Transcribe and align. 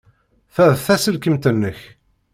Ta 0.53 0.65
d 0.75 0.79
taselkimt-nnek. 0.85 1.79